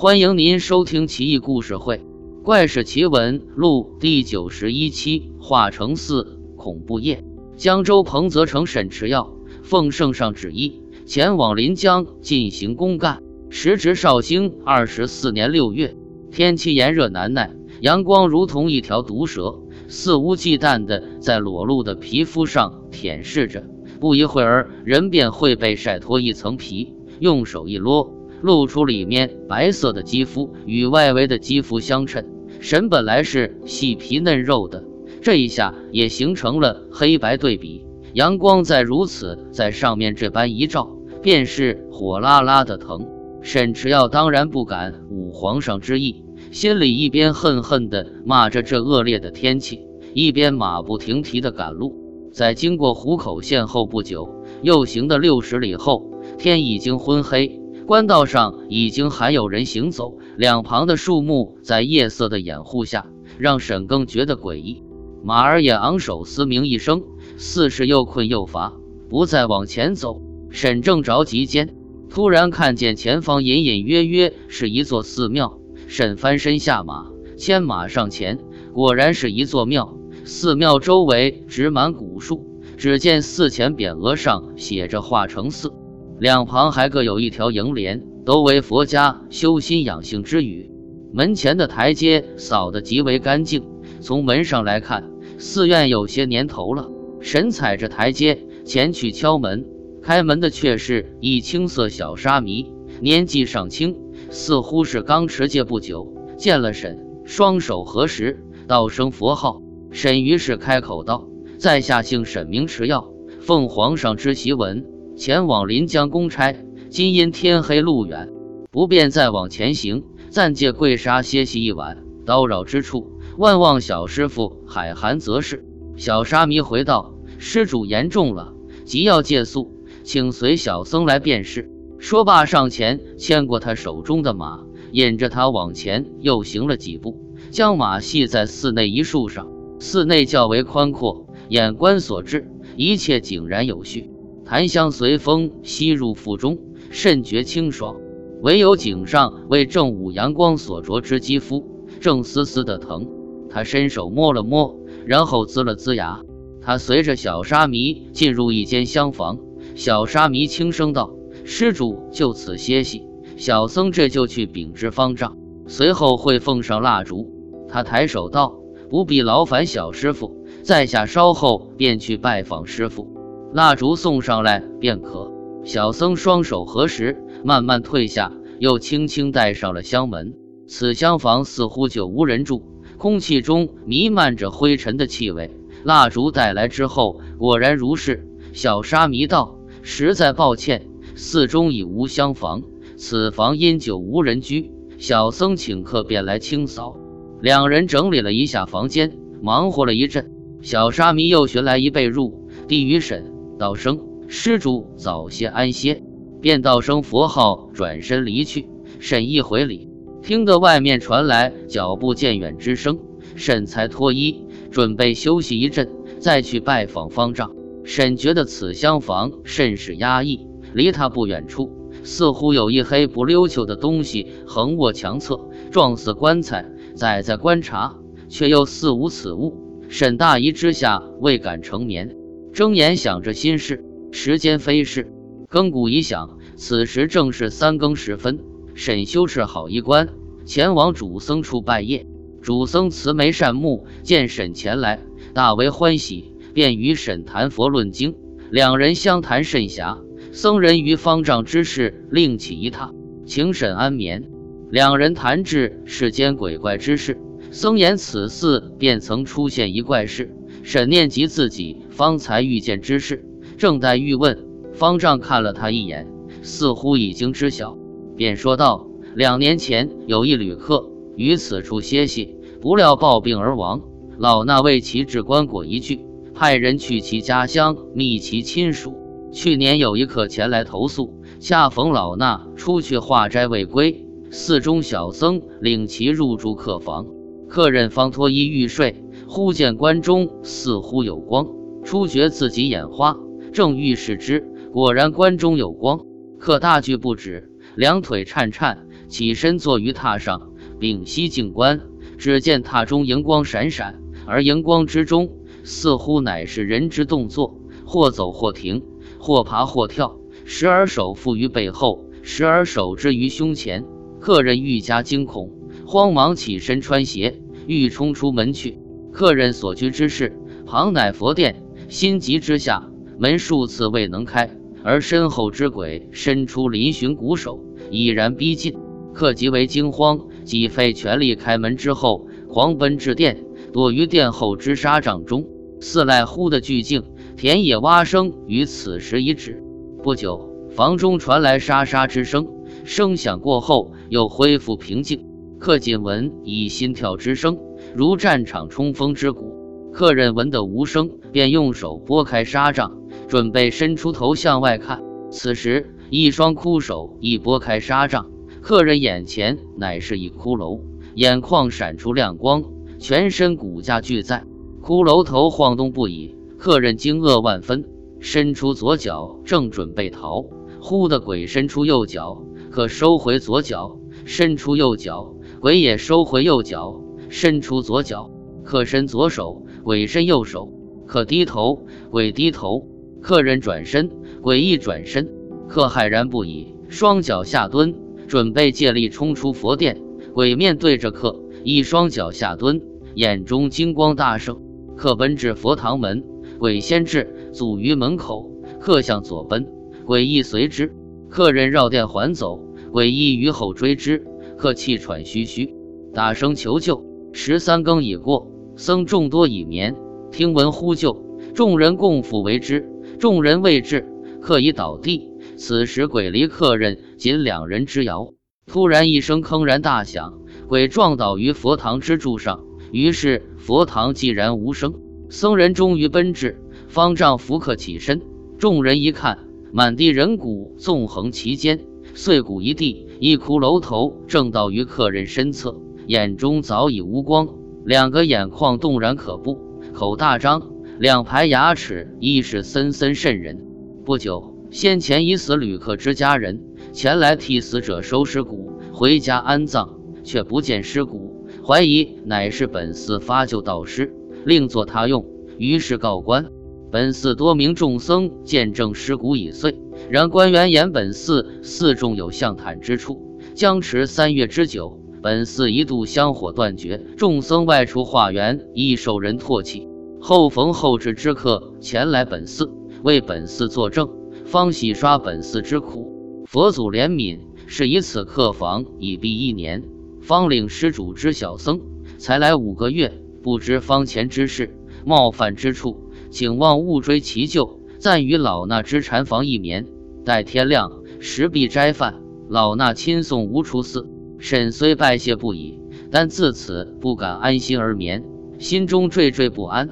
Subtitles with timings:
[0.00, 1.96] 欢迎您收听《奇异故事会·
[2.44, 5.32] 怪事奇闻录》第九十一期。
[5.40, 7.24] 化成寺恐怖夜，
[7.56, 9.34] 江州彭泽城沈池耀
[9.64, 13.20] 奉圣上旨意，前往临江进行公干。
[13.50, 15.96] 时值绍兴二十四年六月，
[16.30, 19.58] 天气炎热难耐，阳光如同一条毒蛇，
[19.88, 23.64] 肆无忌惮地在裸露的皮肤上舔舐着。
[23.98, 32.26] 不一会儿，人便会被晒脱一层皮，用手一撸，露出里面白色的肌肤与外围的肌肤相衬。
[32.60, 34.84] 神本来是细皮嫩肉的，
[35.20, 37.84] 这一下也形成了黑白对比。
[38.14, 43.06] 阳光在如此在上面这般一照，便是火辣辣的疼。
[43.42, 49.80] 沈池耀当然不敢忤皇上之意，心里一边恨恨地骂着这恶劣的天气，
[50.14, 51.96] 一边马不停蹄地赶路。
[52.32, 57.57] 在经过湖口县后不久，又行的六十里后，天已经昏黑，
[57.88, 63.06] 官道上已经还有人行走，两旁的树木在夜色的掩护下，
[63.38, 64.82] 让沈更觉得诡异。
[65.24, 67.02] 马儿也昂首嘶鸣一声，
[67.38, 68.74] 似是又困又乏，
[69.08, 70.20] 不再往前走。
[70.50, 71.74] 沈正着急间，
[72.10, 75.58] 突然看见前方隐隐约约是一座寺庙。
[75.86, 77.06] 沈翻身下马，
[77.38, 78.38] 牵马上前，
[78.74, 79.96] 果然是一座庙。
[80.26, 85.72] 寺庙周围植满古树，只见寺前匾额上写着“化成寺”，
[86.18, 90.70] 两旁还各有一条楹联，都为佛家修心养性之语。
[91.12, 93.64] 门前的台阶扫得极为干净，
[94.00, 96.90] 从门上来看，寺院有些年头了。
[97.20, 99.64] 神踩着台阶前去敲门，
[100.02, 103.96] 开门的却是一青色小沙弥，年纪尚轻，
[104.30, 106.12] 似乎是刚持戒不久。
[106.36, 109.62] 见了沈，双手合十，道声佛号。
[109.90, 113.08] 沈于是开口道：“在下姓沈，名池耀，
[113.40, 114.84] 奉皇上之檄文，
[115.18, 116.54] 前往临江公差。
[116.90, 118.30] 今因天黑路远，
[118.70, 121.98] 不便再往前行，暂借贵沙歇息一晚。
[122.24, 125.64] 叨扰之处，万望小师傅海涵则是。”
[125.98, 128.54] 小沙弥回道：“施主言重了，
[128.84, 134.60] 即要借宿，请随小僧来便是。”说罢，上前牵过他手中的马，
[134.92, 139.48] 引着他往前又行了几步，将马系在寺内一树上。
[139.80, 144.10] 寺内较为宽阔，眼观所至，一切井然有序，
[144.48, 146.56] 檀香随风吸入腹中，
[146.88, 147.96] 甚觉清爽。
[148.40, 151.66] 唯有颈上为正午阳光所灼之肌肤，
[152.00, 153.06] 正丝丝的疼。
[153.50, 156.22] 他伸手摸了摸，然后呲了呲牙。
[156.62, 159.38] 他随着小沙弥进入一间厢房，
[159.74, 161.12] 小沙弥轻声道
[161.44, 163.02] ：“施主就此歇息，
[163.36, 165.36] 小僧这就去禀知方丈，
[165.66, 167.30] 随后会奉上蜡烛。”
[167.68, 168.54] 他抬手道。
[168.88, 173.17] 不必劳烦小师傅，在下稍后便去拜访师傅。
[173.52, 175.32] 蜡烛送上来便可。
[175.64, 180.34] 小僧双手合十，慢慢退下，又轻轻带上了香门。
[180.66, 182.62] 此厢房似乎就无人住，
[182.98, 185.50] 空气中弥漫着灰尘的气味。
[185.82, 188.26] 蜡烛带来之后，果然如是。
[188.52, 192.62] 小沙弥道：“实在抱歉，寺中已无厢房，
[192.96, 196.96] 此房因久无人居，小僧请客便来清扫。”
[197.40, 202.32] 两人整理了一下房间，忙活了一阵，小沙弥又寻来一被褥，
[202.66, 206.02] 递与沈道生：“施主早些安歇。”
[206.40, 208.68] 便道声佛号，转身离去。
[209.00, 209.88] 沈一回礼，
[210.22, 212.98] 听得外面传来脚步渐远之声，
[213.34, 217.50] 沈才脱衣，准备休息一阵，再去拜访方丈。
[217.84, 221.70] 沈觉得此厢房甚是压抑，离他不远处，
[222.04, 226.64] 似乎有一黑不溜秋的东西横卧墙侧，状似棺材。
[226.94, 227.96] 仔仔观察，
[228.28, 229.56] 却又似无此物。
[229.88, 232.16] 沈大疑之下，未敢成眠，
[232.58, 233.84] 睁眼想着心事。
[234.10, 235.12] 时间飞逝，
[235.48, 238.40] 更鼓一响，此时正是三更时分。
[238.74, 240.08] 沈修持好衣冠，
[240.44, 242.04] 前往主僧处拜谒。
[242.42, 244.98] 主僧慈眉善目，见沈前来，
[245.34, 248.16] 大为欢喜，便与沈谈佛论经。
[248.50, 249.98] 两人相谈甚暇，
[250.32, 252.90] 僧人于方丈之事另起一榻，
[253.24, 254.28] 请沈安眠。
[254.68, 257.20] 两人谈至世间鬼怪之事，
[257.52, 260.34] 僧言此寺便曾出现一怪事。
[260.64, 263.24] 沈念及自己方才遇见之事，
[263.56, 266.06] 正待欲问，方丈看了他一眼，
[266.42, 267.76] 似乎已经知晓，
[268.14, 268.86] 便说道
[269.16, 273.82] ：“两年前有一旅客于此处歇息，不料暴病而亡。
[274.16, 275.98] 老衲为其置棺椁一具，
[276.34, 278.94] 派人去其家乡觅其亲属。
[279.32, 287.08] 去年有一客前来投诉，恰逢老衲出去化斋未归。”寺中小僧领其入住客房，
[287.48, 291.48] 客人方脱衣欲睡，忽见棺中似乎有光，
[291.88, 293.16] 初觉自己眼花，
[293.50, 294.44] 正欲视之，
[294.74, 296.00] 果然棺中有光，
[296.38, 301.80] 可大惧不止，两腿颤颤，起身坐于榻上，屏息静观。
[302.18, 305.30] 只见榻中荧光闪闪，而荧光之中
[305.64, 308.82] 似乎乃是人之动作，或走或停，
[309.18, 313.86] 或爬或跳，时而手负于背后，时而手支于胸前。
[314.20, 315.50] 客人愈加惊恐，
[315.86, 318.78] 慌忙起身穿鞋，欲冲出门去。
[319.10, 324.50] 客人所居之室旁乃佛殿，心急之下，门数次未能开，
[324.84, 328.76] 而身后之鬼伸出嶙峋骨手，已然逼近。
[329.14, 330.20] 客极为惊慌。
[330.44, 335.46] 几费全力开门之后，狂奔至殿，躲于殿后之沙帐中。
[335.80, 337.02] 似赖忽的巨静，
[337.36, 339.62] 田野蛙声于此时已止。
[340.02, 342.46] 不久，房中传来沙沙之声，
[342.84, 345.24] 声响过后又恢复平静。
[345.58, 347.58] 客仅闻以心跳之声，
[347.94, 349.57] 如战场冲锋之鼓。
[349.98, 352.96] 客人闻得无声，便用手拨开纱帐，
[353.26, 355.02] 准备伸出头向外看。
[355.32, 358.30] 此时，一双枯手一拨开纱帐。
[358.60, 360.80] 客人眼前乃是一骷髅，
[361.16, 362.62] 眼眶闪出亮光，
[363.00, 364.44] 全身骨架俱在。
[364.80, 367.84] 骷髅头晃动不已，客人惊愕万分，
[368.20, 370.44] 伸出左脚正准备逃，
[370.80, 378.30] 忽的鬼伸出右脚，可收回左脚；伸出右脚，鬼也收回右脚；伸出左脚，
[378.62, 380.68] 可伸左手，鬼伸右手；
[381.06, 382.86] 客低头，鬼低头。
[383.22, 384.10] 客人转身，
[384.42, 385.30] 鬼一转身。
[385.66, 387.94] 客骇然不已，双脚下蹲。
[388.26, 389.98] 准备借力冲出佛殿，
[390.34, 392.82] 鬼面对着客，一双脚下蹲，
[393.14, 394.60] 眼中金光大盛。
[394.94, 396.22] 客奔至佛堂门，
[396.58, 398.50] 鬼先至，阻于门口。
[398.78, 399.66] 客向左奔，
[400.04, 400.92] 鬼亦随之。
[401.30, 402.60] 客人绕殿还走，
[402.92, 404.22] 鬼亦于后追之。
[404.58, 405.72] 客气喘吁吁，
[406.12, 407.02] 大声求救。
[407.32, 409.96] 十三更已过，僧众多已眠，
[410.30, 412.88] 听闻呼救，众人共赴为之。
[413.18, 414.06] 众人未至，
[414.40, 415.32] 客已倒地。
[415.56, 418.34] 此时鬼离客人仅两人之遥，
[418.66, 420.38] 突然一声铿然大响，
[420.68, 422.60] 鬼撞倒于佛堂之柱上。
[422.92, 424.94] 于是佛堂寂然无声。
[425.28, 428.22] 僧人终于奔至，方丈扶客起身。
[428.58, 429.40] 众人一看，
[429.72, 431.80] 满地人骨纵横其间，
[432.14, 433.08] 碎骨一地。
[433.18, 437.48] 一骷髅头正倒于客人身侧，眼中早已无光，
[437.88, 443.64] 两个眼眶动然可怖，口大张，两排牙齿亦是森森渗人。
[444.04, 444.54] 不久。
[444.70, 446.60] 先前已死旅客之家人
[446.92, 449.88] 前来替死者收尸骨，回家安葬，
[450.22, 454.12] 却不见尸骨，怀疑乃是本寺发救道师，
[454.44, 455.24] 另作他用，
[455.56, 456.44] 于是告官。
[456.90, 459.80] 本寺多名众僧见证尸骨已碎，
[460.10, 465.00] 然官员言本寺寺中有象坦之处，僵持三月之久。
[465.20, 469.88] 本寺一度香火断绝，众僧外出化缘，亦受人唾弃。
[470.20, 472.70] 后逢后至之客前来本寺，
[473.02, 474.08] 为本寺作证。
[474.44, 479.84] 方洗刷本寺之苦，佛祖怜悯，是以此客房已闭一年。
[480.22, 481.80] 方领施主之小僧
[482.16, 483.12] 才来五个月，
[483.42, 484.74] 不知方前之事，
[485.04, 487.80] 冒犯之处，请望勿追其咎。
[487.98, 489.86] 暂与老衲之禅房一眠，
[490.24, 492.22] 待天亮时必斋饭。
[492.48, 494.08] 老衲亲送吾出寺。
[494.38, 495.80] 沈虽拜谢不已，
[496.10, 498.24] 但自此不敢安心而眠，
[498.58, 499.88] 心中惴惴不安。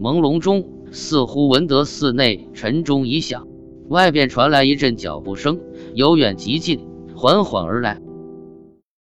[0.00, 3.46] 朦胧中，似乎闻得寺内晨钟已响。
[3.88, 5.60] 外边传来一阵脚步声，
[5.94, 6.80] 由远及近，
[7.14, 8.00] 缓缓而来。